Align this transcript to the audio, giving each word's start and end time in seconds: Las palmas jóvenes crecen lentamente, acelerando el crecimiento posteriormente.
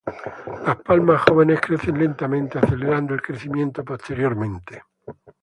Las 0.65 0.77
palmas 0.77 1.21
jóvenes 1.21 1.61
crecen 1.61 1.99
lentamente, 1.99 2.57
acelerando 2.57 3.13
el 3.13 3.21
crecimiento 3.21 3.85
posteriormente. 3.85 4.81